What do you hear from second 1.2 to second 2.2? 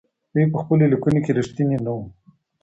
کې رښتيني نه وو.